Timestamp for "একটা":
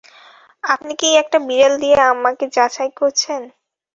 1.21-1.37